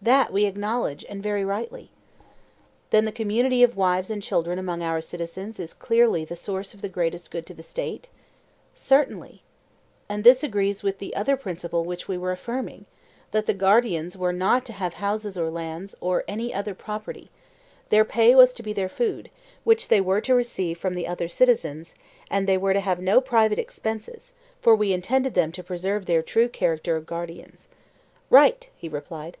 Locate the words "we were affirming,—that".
12.06-13.46